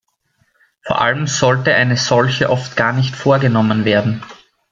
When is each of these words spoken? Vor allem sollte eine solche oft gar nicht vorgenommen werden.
Vor 0.81 0.99
allem 0.99 1.27
sollte 1.27 1.75
eine 1.75 1.95
solche 1.95 2.49
oft 2.49 2.75
gar 2.75 2.91
nicht 2.91 3.15
vorgenommen 3.15 3.85
werden. 3.85 4.23